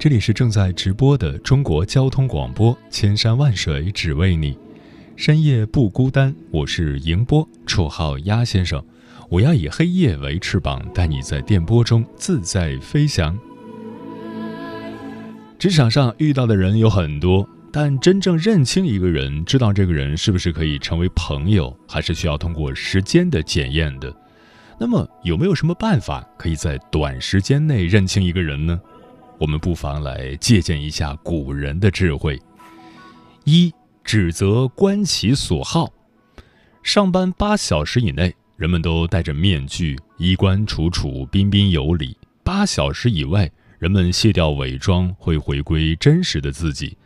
[0.00, 4.56] 这里是正在直播的中国交通广播，千山万水只为你，
[5.14, 6.34] 深夜不孤单。
[6.50, 8.82] 我是迎波，绰号鸭先生。
[9.28, 13.38] 我要以黑夜为翅膀，带你在电波中自在飞翔。
[15.58, 24.10] 职场上遇到的人有很多，但真正认清一个人，知道这个人是不是可以成为朋友，还是需要通过时间的检验的。
[24.78, 28.80] 那么，有没有什么办法可以在短时间内认清一个人呢？
[29.40, 32.38] 我们不妨来借鉴一下古人的智慧。
[33.44, 33.72] 一
[34.04, 35.90] 指责观其所好，
[36.82, 42.14] 上班八小时以内，人们都戴着面具，衣冠楚楚，彬彬有礼；
[42.44, 46.98] 八小时以外，人们卸掉伪装，会回归真实的自己。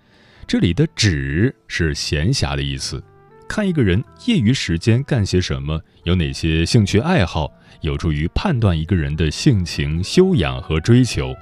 [0.45, 3.01] 这里的“指”是闲暇的意思，
[3.49, 7.49] 看一个人业余时间干些什么，有哪些兴趣爱好，
[7.81, 11.33] 有助于判断一个人的性情、修养和追求。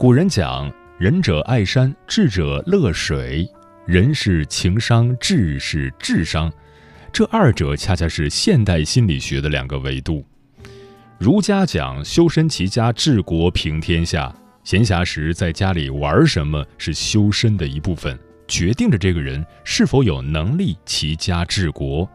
[0.00, 3.46] 古人讲：“仁者爱山，智者乐水。
[3.84, 6.50] 仁是情商，智是智商。
[7.12, 10.24] 这二者恰恰是现代心理学的两个维度。
[11.18, 14.34] 儒家讲修身齐家治国平天下，
[14.64, 22.08] 闲暇时在家里玩什么是修身的一部分，决定着这个人是否有能力齐家治国。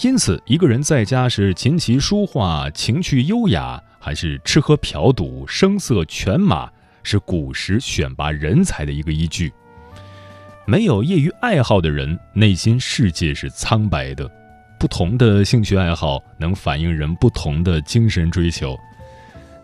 [0.00, 6.70] 因此，一个人在家是琴棋书画、情趣优雅，还是吃喝嫖赌、声色犬马？”
[7.02, 9.52] 是古时选拔人才的一个依据。
[10.64, 14.30] 没有业余爱好的人，内心世界是苍白的。
[14.78, 18.76] 不同的兴趣爱好能反映人不同的精神追求。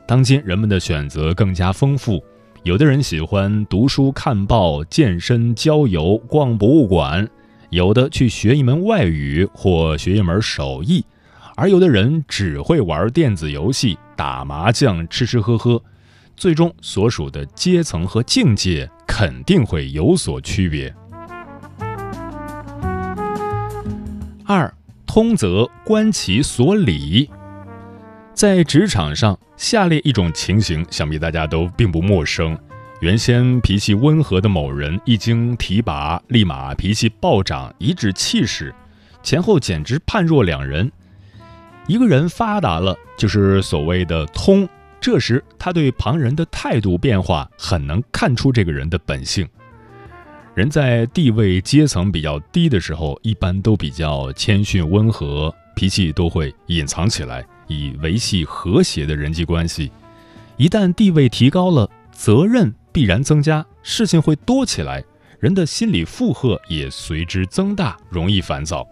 [0.07, 2.23] 当今人们的选择更加丰富，
[2.63, 7.25] 有的人喜欢读书、看报、健身、郊游、逛博物馆；
[7.71, 11.05] 有的去学一门外语或学一门手艺；
[11.57, 15.83] 而有的人只会玩电子游戏、打麻将、吃吃喝喝。
[16.39, 20.95] 最终所属的阶层和境界肯定会有所区别。
[24.47, 24.73] 二
[25.05, 27.29] 通则观其所理，
[28.33, 32.57] 在职场上，下列一种情形，想必大家都并不陌生。
[33.01, 38.75] 原先脾气温和的某人，一经提拔，立马脾气暴涨，颐指气使，
[39.23, 40.91] 前后简直判若两人。
[41.89, 44.69] 一个人发达了，就是所谓的通。
[45.01, 49.49] 这时，他对旁人的态度变化很能看出这个人的本性。
[50.55, 59.93] 人在地位阶层比较低的时候，一般都比较谦逊温和，脾气都会隐藏起来，以维系和谐的人际关系。
[60.57, 65.05] 一旦地位提高了，责任必然增加，事情会多起来，
[65.39, 68.85] 人的心理负荷也随之增大，容易烦躁。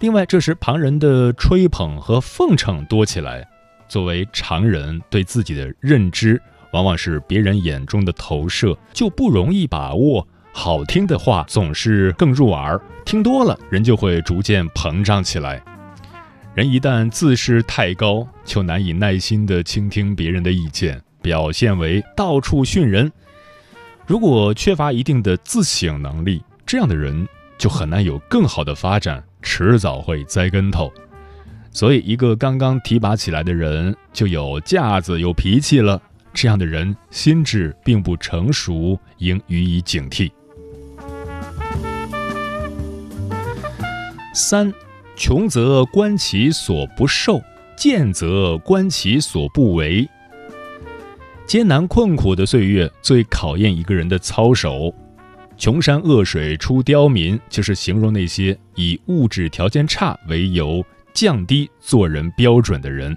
[0.00, 3.48] 另外，这时旁人的吹捧和奉承多起来。
[3.88, 6.40] 作为常人，对自己的认知
[6.72, 10.26] 往往是别人眼中的投射，就不容易把握。
[10.52, 15.62] 好听的话总是更入耳，听多了人就会逐渐膨胀起来。
[16.54, 23.12] 人一旦自视太高，就难以耐心地倾听别人的意见，表现为到处训人。
[24.06, 30.90] 如果缺乏一定的自省能力，这样的人就很难有更好的发展，迟早会栽跟头。
[31.76, 36.00] 所以，一个刚刚提拔起来的人就有架子、有脾气了，
[36.32, 40.30] 这样的人心智并不成熟，应予以警惕。
[44.32, 44.72] 三，
[45.16, 47.42] 穷则观其所不受，
[47.76, 50.08] 贱则观其所不为。
[51.46, 54.94] 艰难困苦的岁月最考验一个人的操守，
[55.58, 60.82] 穷山恶水出刁民，就是形容那些以物质条件差为由。
[61.16, 63.16] 降低做人标准的人，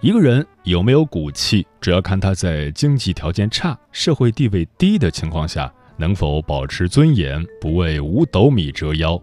[0.00, 9.20] 一个人有没有骨气，主要看他在经济条件差、社会地位低的情况下，能否保持尊严，不为五斗米折腰。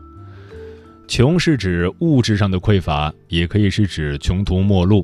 [1.08, 5.04] 穷是指物质上的匮乏，也可以是指穷途末路。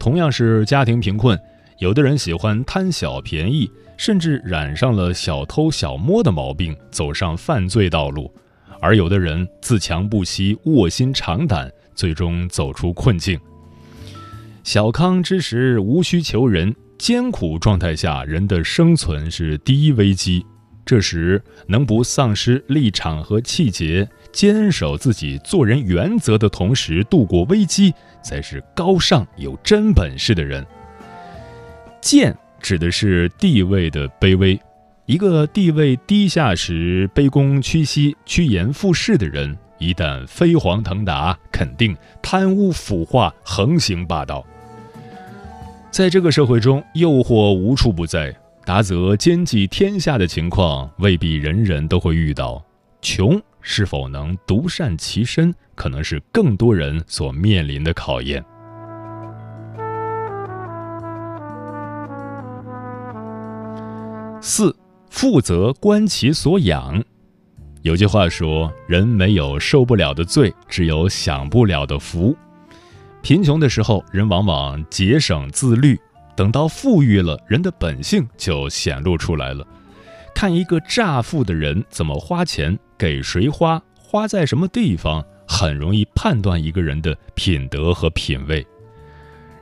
[0.00, 1.38] 同样是家庭贫困，
[1.78, 8.28] 有的人喜欢贪小便宜，甚至染上了小偷小摸的毛病，走上犯罪道路；
[8.80, 11.70] 而有的人自强不息，卧薪尝胆。
[11.94, 13.38] 最终走出困境。
[14.62, 20.44] 小康之时无需求人，艰苦状态下，人的生存是第一危机。
[20.86, 30.62] 这时，能不丧失立场和气节，坚守自己做人原则的同时度过危机，才是高尚有真本事的人。
[32.02, 34.60] 贱指的是地位的卑微，
[35.06, 44.42] 一个地位低下时卑躬屈膝、趋炎附势的人，一旦飞黄腾达，肯定贪污腐化、横行霸道。
[45.90, 48.34] 在这个社会中，诱惑无处不在。
[48.64, 52.64] 达则兼济天下的情况未必人人都会遇到，
[53.02, 58.42] 穷是否能独善其身，可能是更多人所面临的考验。
[64.40, 64.74] 四，
[65.10, 67.04] 富则观其所养。
[67.84, 72.34] 有句话说：“人没有受不了的罪，只有享不了的福。”
[73.20, 76.00] 贫穷的时候，人往往节省自律。
[76.34, 79.66] 等到富裕了，人的本性就显露出来了。
[80.34, 88.66] 看一个乍富的人怎么花钱，给谁花，花在什么地方，很容易判断一个人的品德和品味。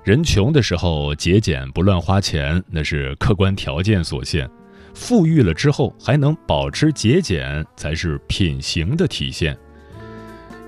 [0.05, 4.47] 人穷的时候节俭不乱花钱，那是客观条件所限；
[4.95, 9.57] 富裕了之后还能保持节俭，才是品行的体现。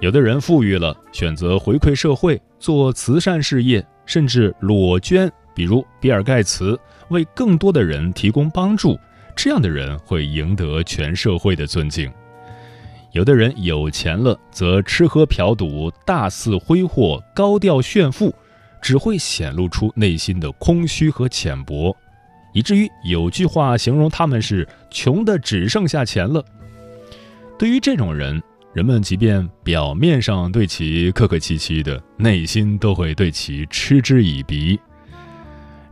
[0.00, 5.31] 有的人富裕了，选择回馈社会，做慈善事业，甚至裸捐。
[5.55, 6.79] 比如比尔盖茨
[7.11, 8.99] 为更多的人提供帮助，
[9.37, 12.12] 这样的人会赢得全社会的尊敬。
[13.12, 18.35] 有的人有钱了，则吃喝嫖赌，大肆挥霍，高调炫富，
[18.82, 21.97] 只会显露出内心的空虚和浅薄，
[22.54, 26.42] 以至于有句话形容他们是穷的只剩下钱了。
[27.58, 28.42] 对于这种人，
[28.72, 34.80] 人们即便表面上对其客客气气的，内心都会对其嗤之以鼻。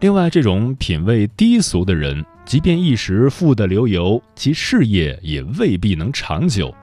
[0.00, 6.74] 另外，这种品味低俗的人，即便一时富得流油，其事业也未必能长久。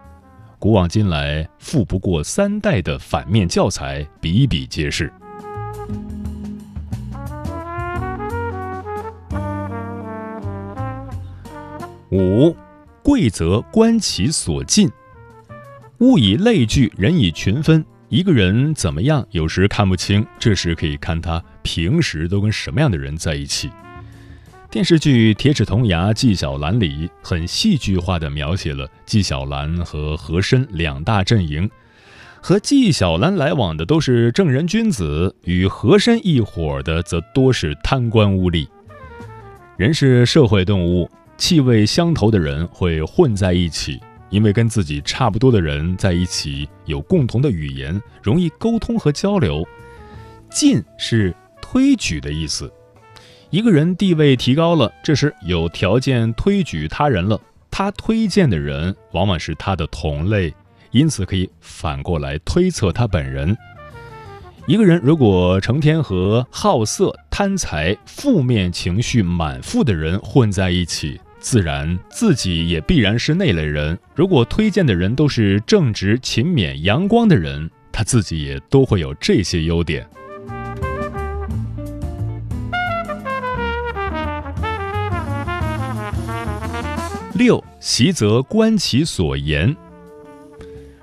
[0.57, 5.11] 古往今来，富不过三代的反面教材比比皆是。
[12.11, 12.55] 五，
[13.03, 14.89] 贵则观其所近，
[15.99, 17.85] 物以类聚，人以群分。
[18.07, 23.69] 一个人怎么样，有时看不清，这时可以看他平时都跟什么样的人在一起。
[24.71, 31.69] 电视剧《铁齿铜牙纪晓岚》里很戏剧化地描写了纪晓岚和和珅两大阵营，
[32.41, 38.67] 和纪晓岚来往的都是正人君子，与和珅一伙的则多是贪官污吏。
[39.77, 41.09] 人是社会动物，
[41.39, 43.99] 气味相投的人会混在一起。
[44.29, 49.67] 因为跟自己差不多的人在一起，有共同的语言，容易沟通和交流。
[50.51, 52.71] 进是推举的意思，
[53.49, 57.41] 一个人地位提高了，这时有条件推举他人了，
[57.71, 60.53] 他推荐的人往往是他的同类，
[60.91, 63.57] 因此可以反过来推测他本人。
[64.67, 73.97] 一个人如果成天和好色、贪财、负面情绪满腹的人混在一起，自然自己也必然是那类人。
[74.13, 80.07] 如果推荐的人都是正直、勤勉、阳光的人，他自己也都会有这些优点。
[87.35, 89.73] 六，习则观其所言。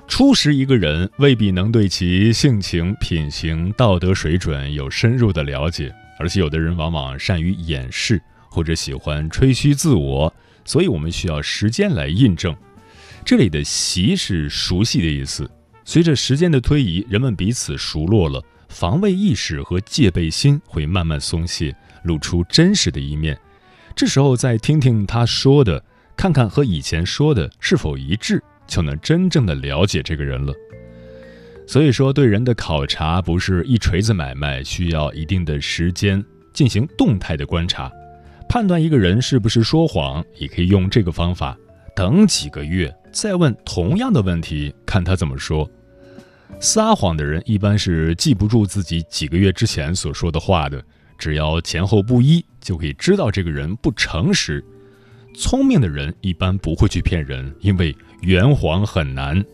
[0.06, 8.20] 初识一个人，未必能对其性情、品行、道德水准有深入的了解，而且有的人往往善于掩饰。
[8.50, 10.32] 或者喜欢吹嘘自我，
[10.64, 12.54] 所以我们需要时间来印证。
[13.24, 15.50] 这里的“习”是熟悉的意思。
[15.84, 23.38] 随着时间的推移，人们彼此熟络了，防卫意识和戒备心会慢慢松懈，露出真实的一面。
[23.94, 25.82] 这时候再听听他说的，
[26.16, 30.52] 看看和以前说的是否一致，就能真正的了解这个人了。
[31.68, 37.90] 所以说，对人的考察不是一锤子买卖，需要一定的时间进行动态的观察。
[38.56, 41.54] 判断一个人是不是说谎，也可以用这个方法。
[41.94, 45.70] 等几个月再问同样的问题，看他怎么说。
[46.58, 50.82] 撒谎的人一般是记不住自己几个月之前所说的话的，
[51.18, 54.64] 只要前后不一，就可以知道这个人不诚实。
[55.34, 59.44] 聪明的人一般不会去骗人，因为圆谎很难。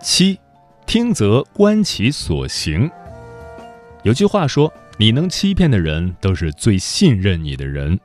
[0.00, 0.38] 七。
[0.86, 2.88] 听则观其所行。
[4.04, 7.98] 有句话说：“你能欺骗的人，都是最信任你的人。”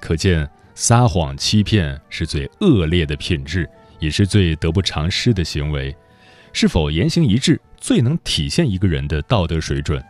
[0.00, 5.94] 可见，撒谎欺骗是最恶劣的品质，也是最得不偿失的行为。
[6.52, 10.02] 是否言行一致，最能体现一个人的道德水准。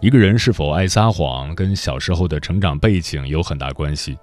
[0.00, 4.18] 一个人是否爱撒谎，跟小时候的成长背景有很大关系。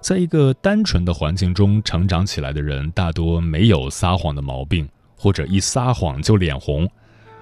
[0.00, 4.88] 在一个单纯的环境中成长起来的人，大多没有撒谎的毛病，
[5.22, 6.84] 或者一撒谎就脸红；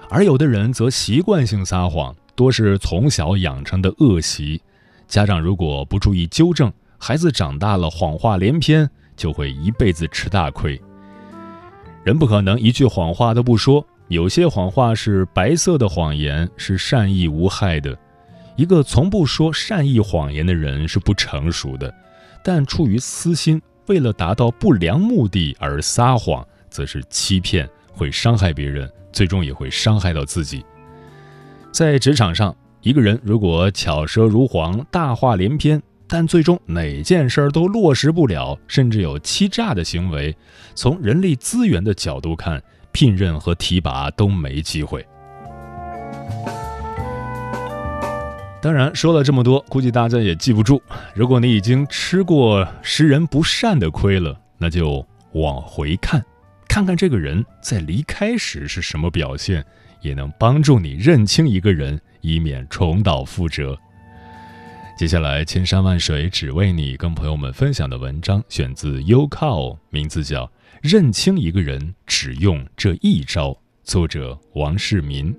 [0.07, 4.61] 而有的人则习惯性撒谎，多是从小养成的恶习。
[5.07, 10.79] 家长如果不注意纠正，孩子长大了谎话连篇，就会一辈子吃大亏。
[12.03, 13.83] 人不可能一句谎话都不说。
[14.09, 17.97] 有些谎话是白色的谎言，是善意无害的。
[18.57, 21.91] 一个从不说善意谎言的人是不成熟的，
[22.43, 30.65] 但出于私心，为了达到不良目的而撒谎，则是欺骗，会伤害别人，最终也会伤害到自己。
[31.71, 40.35] 在职场上，一个人如果巧舌如簧、大话连篇，但最终哪件事儿都落实不了，甚至有欺诈的行为，
[40.73, 42.61] 从人力资源的角度看，
[42.91, 45.05] 聘任和提拔都没机会。
[48.61, 50.81] 当然，说了这么多，估计大家也记不住。
[51.15, 56.23] 如果你已经吃过识人不善的亏了，那就往回看，
[56.71, 59.61] 看看这个人在离开时是什么表现，
[59.99, 63.77] 也能帮助你认清一个人，以免重蹈覆辙。
[64.97, 70.49] 接下来，千山万水只为你，跟朋友们分享的文章选自优靠，名字叫。
[70.81, 73.53] 认清一个人只用这一招。
[73.83, 75.35] 作者王世民。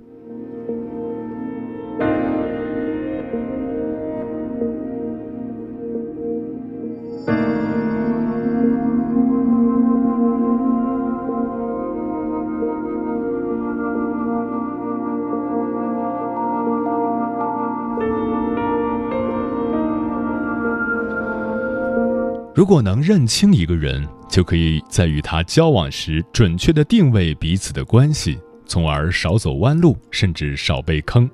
[22.55, 31.29] 如果能认清一个人，就可以在与他交往时准确的定位彼此的关系，从而少走弯路，甚至少被坑。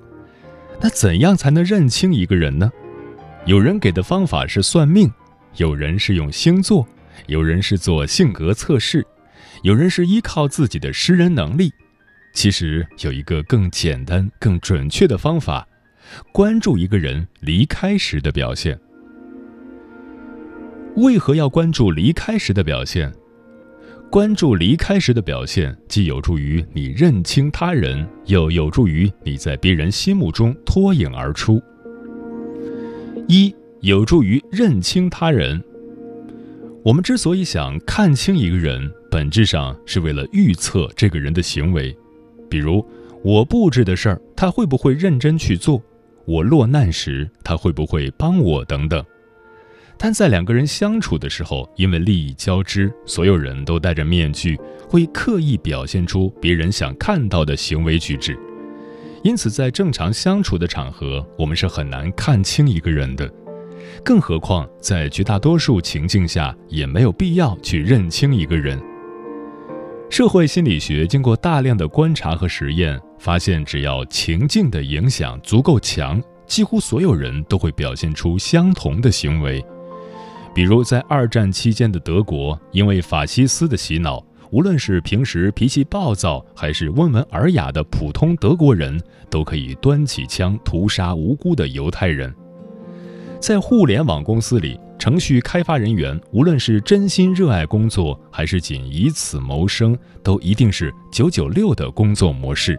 [0.79, 2.71] 那怎样才能认清一个人呢？
[3.45, 5.11] 有人给的方法是算命，
[5.57, 6.87] 有人是用星座，
[7.27, 9.05] 有人是做性格测试，
[9.61, 11.69] 有人是依靠自己的识人能力。
[12.33, 15.67] 其实有一个更简单、更准确的方法：
[16.31, 18.79] 关注一个人离开时的表现。
[20.95, 23.11] 为何要关注离开时的表现？
[24.09, 31.61] 关注离开时的表现，既有助于你认清他人，又有助于你在别人心目中脱颖而出。
[33.27, 35.63] 一有助于认清他人。
[36.83, 41.95] 我们之所以想看清一个人，本质上是为了预测这个人的行为。
[42.49, 42.83] 比如，
[43.23, 45.79] 我布置的事儿，他会不会认真去做？
[46.25, 48.65] 我落难时，他会不会帮我？
[48.65, 49.05] 等等。
[50.01, 58.39] 但在两个人相处的时候，因为利益交织，所有人都戴着面具，会刻意表现出别人想看到的行为举止。
[59.23, 63.29] 因此，在正常相处的场合，我们是很难看清一个人的。
[64.01, 68.81] 更何况，在绝大多数情境下，也没有必要去认清一个人。
[70.09, 79.61] 社会心理学经过大量的观察和实验，发现只要情境的影响足够强，几乎所有人都会表现出相同的行为。
[80.59, 92.35] 比如，在二战期间的德国，因为法西斯的洗脑，无论是平时脾气暴躁，还是温文尔雅的普通德国人，都可以端起枪屠杀无辜的犹太人。
[93.39, 102.77] 在互联网公司里，程序开发人员无论是真心热爱工作，还是仅以此谋生，都一定是九九六的工作模式。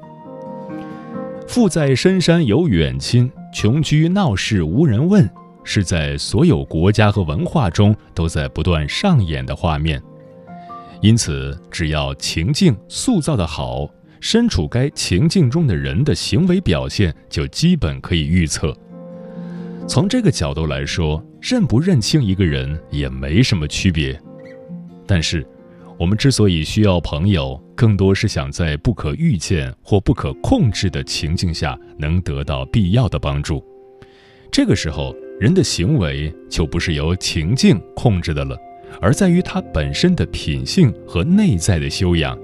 [1.48, 5.26] 富在深山有远亲，穷居闹市无人问。
[5.62, 10.02] 是在所有国家和文化中都在不断上演的画面，
[11.00, 13.88] 因此，只要情境塑造的好，
[14.20, 18.74] 身处该情境中的人的行为表现就基本可以预测。
[19.86, 24.20] 从这个角度来说，认不认清一个人也没什么区别。
[25.06, 25.46] 但是，
[25.98, 33.64] 我们之所以需要朋友，更多是想在不可预见或不可控制的情境下能得到必要的帮助。
[34.50, 35.14] 这个时候。
[35.40, 38.54] 人的行为就不是由情境控制的了，
[39.00, 42.38] 而在于他本身的品性和内在的修养。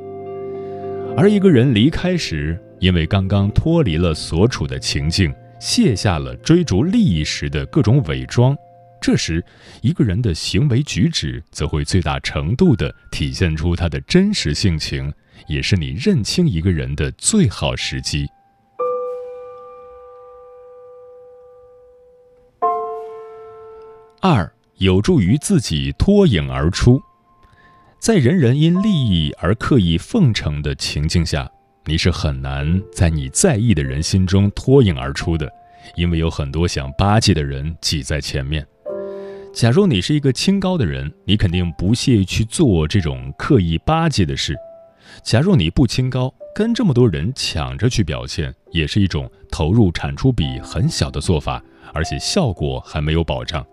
[1.15, 8.57] 而一个人离开时，因为刚刚脱离了所处的情境，卸下了追逐利益时的各种伪装，
[8.99, 9.45] 这时
[9.83, 15.13] 一个人的行为举止则会最大程度地体现出他的真实性情，
[15.49, 18.27] 也是你认清一个人的最好时机。
[24.29, 27.01] 二有助于自己脱颖而出。
[28.01, 31.49] 在人人因利益而刻意奉承的情境下，
[31.85, 35.49] 你是很难在你在意的人心中脱颖而出的，
[35.95, 38.67] 因为有很多想巴结的人挤在前面。
[39.55, 44.57] 假如你是一个清高的人，你肯定不屑于去做这种刻意巴结的事。
[45.23, 51.63] 假如你不清高，跟这么多人抢着去表现，也是一种投入产出比很小的做法，
[51.95, 53.65] 而且效果还没有保障。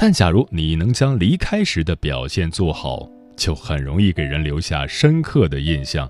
[0.00, 6.08] 但假如你能将离开时的表现做好，就很容易给人留下深刻的印象，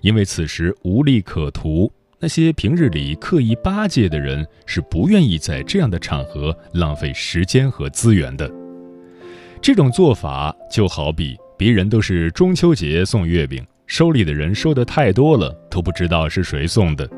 [0.00, 1.92] 因为此时无利可图。
[2.20, 8.48] 那些平日里刻意巴结的人是不愿意在这样的场合浪费时间和资源的。
[9.60, 17.10] 这种做法就好比别人都是中秋节送月饼，收礼的人收的太多了，都不知道是谁送的。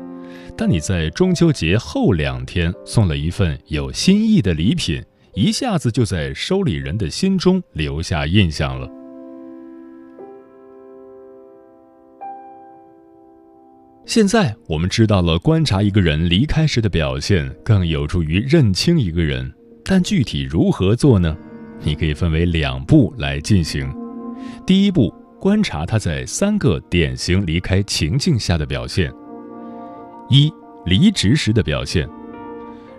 [0.57, 8.89] 但你在中秋节后两天送了一份有心意的礼品，一下子就在收礼人的心中留下印象了。
[14.05, 19.53] 现在我们知道了，观察一个人离开时的表现更有助于认清一个人。
[19.85, 21.37] 但具体如何做呢？
[21.81, 23.87] 你可以分为两步来进行。
[24.65, 29.13] 第一步，观察他在三个典型离开情境下的表现。
[30.29, 30.51] 一、
[30.85, 32.09] 离职时的表现。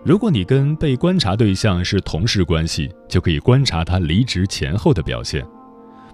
[0.03, 5.47] 如果你跟被观察对象是同事关系，就可以观察他离职前后的表现。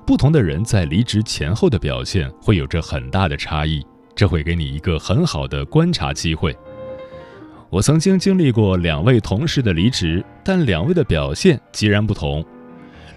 [0.05, 3.85] 不同的人在离职前后的表现会有着很大的差异。
[4.15, 6.57] 这会给你一个很好的观察机会。
[7.69, 12.45] 我曾经经历过两位同事的离职，但两位的表现截然不同。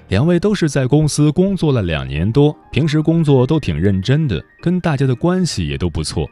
[0.09, 6.29] 两位都是在公司工作了两年多，平时工作都挺认真的，跟大家的关系也都不错。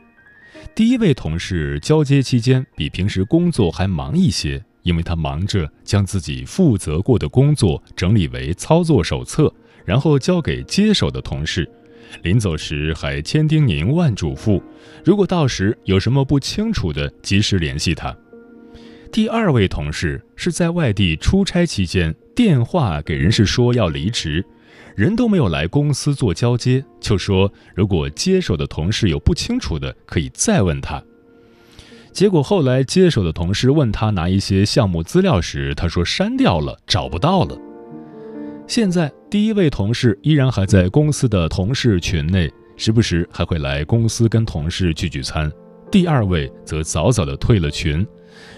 [0.76, 9.54] 第一位同事交接期间比平时工作还忙一些，因为他忙着将自己负责过的工作整理为操作手册，
[9.86, 11.70] 然后交给接手的同事。
[12.24, 14.62] 临走时还千叮咛万嘱咐，
[15.04, 18.16] 如果到时有什么不清楚的，及时联系他。
[19.12, 24.46] 第二位同事是在外地出差期间，电话给人事说要离职，
[24.98, 31.00] 人都没有来公司做交接，就说如果接手的同事有不清楚的，可以再问他。
[32.12, 37.55] 结果后来接手的同事问他拿一些项目资料时，他说删掉了，找不到了。
[38.66, 45.51] 现在，第一位同事依然还在公司的同事群内，时不时还会来公司跟同事聚聚餐。
[45.92, 48.03] 第二位则早早的退了群，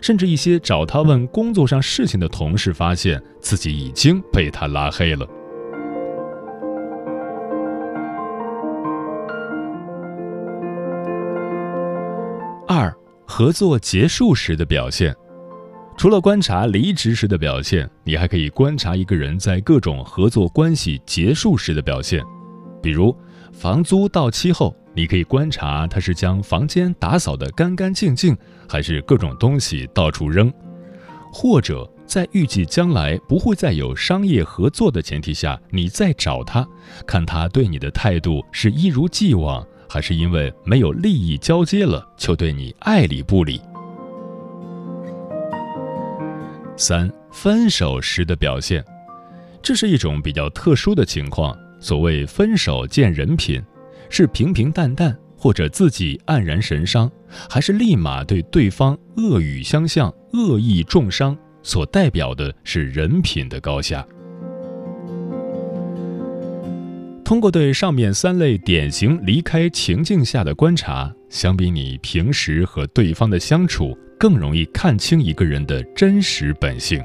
[0.02, 5.28] 甚至一些找他问工作上事情的同事，发现自己已经被他拉黑了。
[13.39, 15.15] 合作结束时的表现。
[15.97, 22.21] 除了观察离职时的表现，你还可以观察一个人在各种合作关系结束时的表现。
[22.84, 23.15] 比如，
[23.54, 30.52] 房租到期后，你可以观察他是将房间打扫得干干净净，还是各种东西到处扔；
[31.32, 36.67] 或者在预计将来不会再有商业合作的前提下，你再找他，
[37.08, 43.60] 看他对你的态度是一如既往，还是因为没有利益交接了就对你爱理不理。
[46.78, 48.86] 三分手时的表现，
[49.62, 51.58] 这是一种比较特殊的情况。
[51.82, 53.62] 所谓分手见人品，
[54.10, 57.10] 是平平淡淡，或者自己黯然神伤，
[57.49, 64.06] 还是立马对对方恶语相向、恶意重伤，所代表的是人品的高下。
[67.30, 73.96] 通过对上面三类典型离开情境下的观察，相比你平时和对方的相处。
[74.18, 77.00] 更容易看清一个人的真实本性。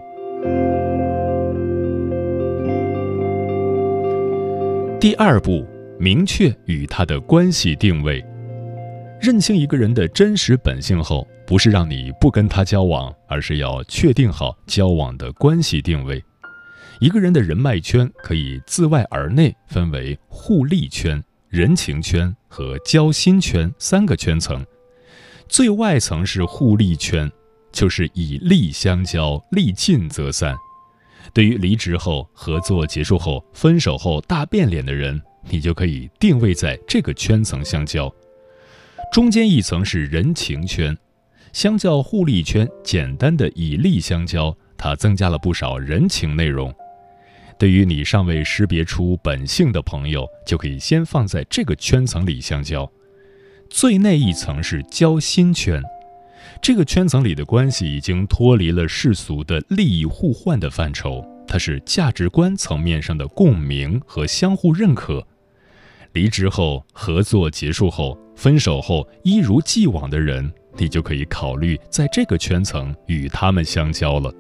[4.99, 5.63] 第二步，
[6.01, 8.25] 明确与他的关系定位。
[9.21, 16.25] 认清一个人的真实本性后，不是让你不跟他交往，而是要确定好交往的关系定位。
[17.01, 24.65] 一个人的人脉圈可以自外而内分为互利圈、人情圈和交心圈三个圈层。
[25.49, 27.31] 最外层是互利圈，
[27.73, 30.57] 就是以利相交，利尽则散。
[31.33, 38.13] 对于离职后、合作结束后、分手后大变脸的人，你就可以定位在这个圈层相交。
[39.13, 40.97] 中间一层是人情圈，
[41.53, 46.75] 相较互利圈简单的以利相交，它增加了不少人情内容。
[47.59, 52.91] 对于你尚未识别出本性的朋友，就可以先放在这个圈层里相交。
[53.71, 55.83] 最内一层是交心圈，
[56.61, 65.27] 这个圈层里的关系已经脱离了世俗的利益互换的范畴，它是价值观层面上的共鸣和相互认可。
[66.13, 74.33] 离职后、合作结束后、分手后一如既往的人，你就可以考虑在这个圈层与他们相交了。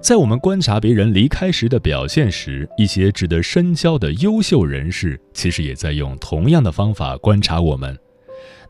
[0.00, 7.96] 在我们观察别人离开时的表现时，一些值得深交的优秀人士，其实也在用同样的方法观察我们。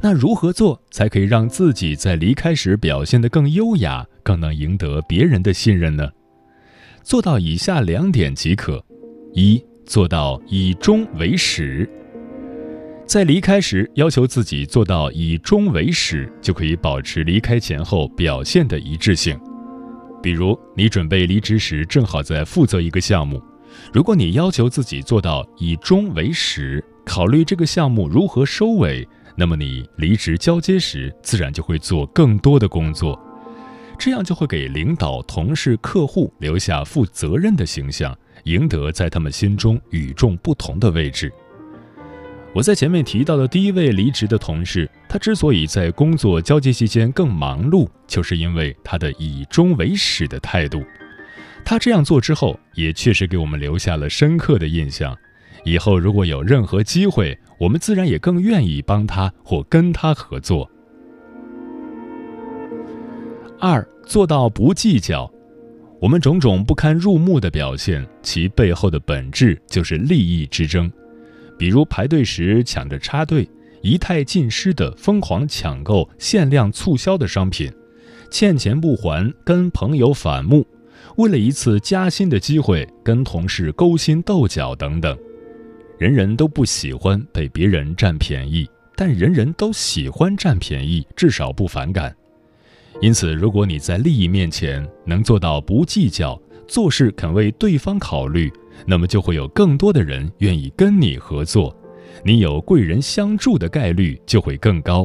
[0.00, 6.10] 那如何做才可以让自己在离开时表现得更优雅，更能赢得别人的信任呢？
[7.04, 8.84] 做到以下两点即可：
[9.32, 11.88] 一，做到以终为始。
[13.06, 19.38] 在离开时，要求自己做到以终为始，就可以保持离开前后表现的一致性。
[20.22, 23.42] 比如，你准备离职时，正好在负责一个项目，
[23.92, 29.06] 如果你要求自己做到以终为始，考虑这个项目如何收尾，
[29.36, 33.18] 那么你离职交接时，自然就会做更多的工作。
[33.98, 41.32] 这样就会给领导、同事、客户留下负责任的形象，赢得在他们心中与众不同的位置。
[42.52, 50.82] 我在前面提到的第一位离职的同事，他之所以在工作交接期间更忙碌，就是因为他的以终为始的态度。
[51.64, 55.16] 他这样做之后，也确实给我们留下了深刻的印象。
[55.64, 60.68] 以后如果有任何机会，我们自然也更愿意帮他或跟他合作。
[63.60, 65.30] 二做到不计较，
[66.00, 70.90] 我们种种不堪入目的表现，其背后的本质就是利益之争。
[71.60, 73.46] 比如排队时抢着插队，
[73.82, 77.70] 仪态尽失的疯狂抢购限量促销的商品，
[78.30, 80.66] 欠钱不还跟朋友反目，
[81.18, 85.14] 为了一次加薪的机会跟同事勾心斗角等等。
[85.98, 92.16] 人人都不喜欢被别人占便宜，但人人都喜欢占便宜，至少不反感。
[93.02, 96.40] 因此，如果你在利益面前能做到不计较，
[96.70, 98.48] 做事肯为对方考虑，
[98.86, 101.76] 那么就会有更多的人愿意跟你合作，
[102.24, 105.04] 你有贵人相助的概率就会更高。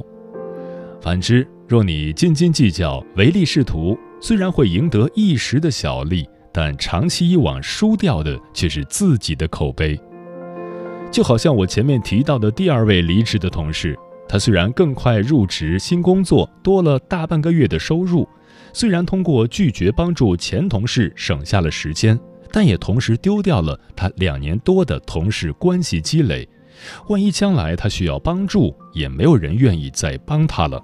[1.01, 6.23] 反之，若你斤斤计较、唯利是图，虽然会赢得一时的小利，
[6.53, 9.99] 但长期以往输掉的却是自己的口碑。
[11.09, 13.97] 就好像我前面提到的第二位离职的同事。
[14.27, 18.27] 他虽然更快入职新工作，多了大半个月的收入，
[18.77, 22.19] 虽然通过拒绝帮助前同事省下了时间，
[22.51, 26.45] 但也同时丢掉了他两年多的同事关系积累。
[27.07, 30.83] 万一将来他需要帮助，也没有人愿意再帮他了。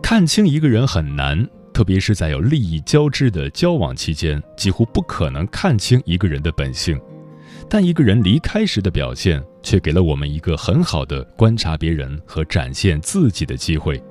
[0.00, 1.44] 看清一个人很难。
[1.72, 7.00] 特别是在有利益交织的交往期间，几乎不可能看清一个人的本性。
[7.70, 14.02] 但一个人离开时的表现，却给了我们一个很好的观察别人和展现自己的机会。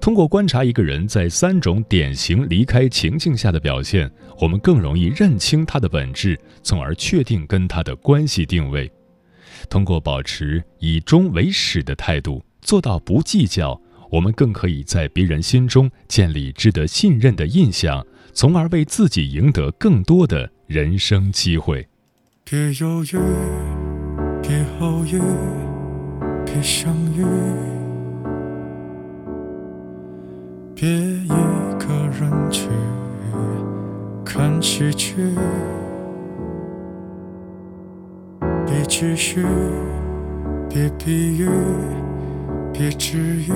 [0.00, 4.08] 通过观察一个人在三种典型离开情境下的表现，
[4.40, 8.88] 我们更容易认清他的本质，从而确定跟他的关系定位。
[9.68, 13.78] 通过保持以终为始的态度，做到不计较。
[14.10, 21.86] 我们更可以在别人心中建立值得信任的印象，从而为自己赢得更多的人生机会。
[22.50, 23.18] 别犹豫，
[24.40, 25.20] 别犹豫，
[26.46, 27.22] 别相遇，
[30.74, 32.70] 别一个人去
[34.24, 35.34] 看喜剧，
[38.66, 39.44] 别继续，
[40.70, 41.50] 别比喻。
[42.72, 43.52] 别治愈，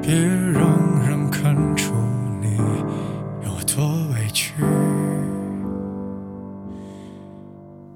[0.00, 0.16] 别
[0.54, 0.65] 让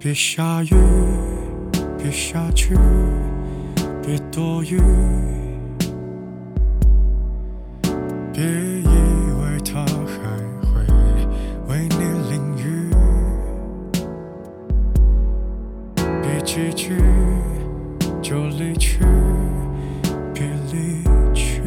[0.02, 0.74] 别下雨，
[1.98, 2.74] 别下去，
[4.02, 4.80] 别多余。
[8.32, 10.24] 别以为他还
[10.64, 10.80] 会
[11.68, 11.98] 为你
[12.30, 12.90] 淋雨。
[16.22, 16.96] 别几句。
[18.22, 19.00] 就离去，
[20.32, 21.02] 别离
[21.34, 21.62] 去，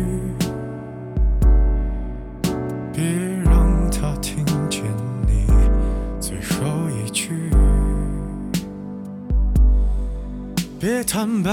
[2.93, 3.04] 别
[10.84, 11.50] 别坦白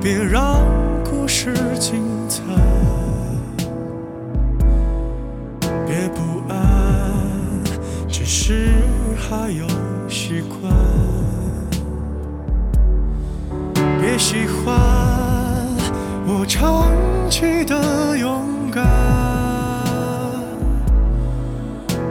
[0.00, 0.60] 别让
[1.02, 2.40] 故事精彩
[5.84, 6.56] 别不安
[8.08, 8.70] 只是
[9.18, 9.66] 还有
[10.08, 10.72] 习惯
[14.00, 14.72] 别喜欢
[16.28, 16.92] 我长
[17.28, 18.86] 期的勇敢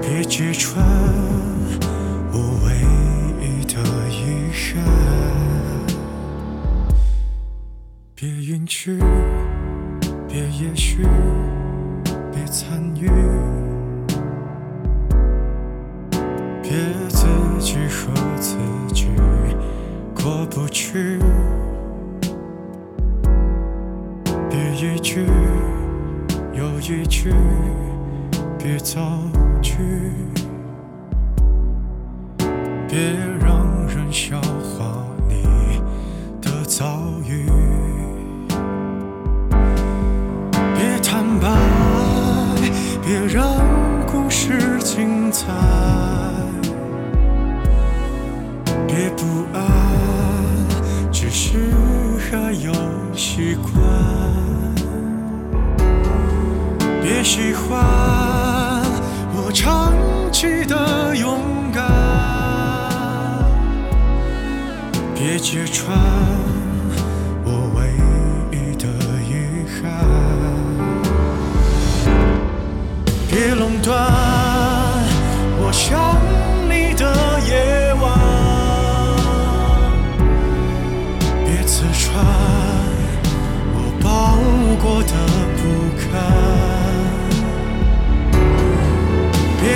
[0.02, 0.86] 别揭穿
[10.95, 11.01] 去
[12.32, 13.10] 别参与
[16.62, 16.71] 别
[17.10, 17.25] 自
[17.60, 18.56] 己和自
[18.93, 19.08] 己
[20.13, 21.17] 过不去。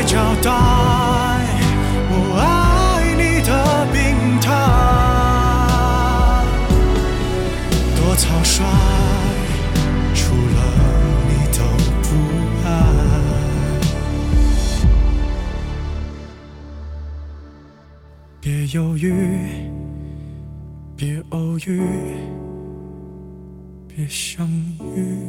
[0.08, 0.50] 交代
[2.10, 3.52] 我爱你的
[3.92, 3.96] 病
[4.40, 4.48] 态
[7.98, 8.64] 多草率
[10.16, 10.60] 除了
[11.28, 11.60] 你都
[12.04, 12.08] 不
[12.66, 12.68] 爱
[18.40, 19.04] 别犹豫
[20.96, 21.82] 别偶遇
[23.90, 24.48] 别相
[24.96, 25.27] 遇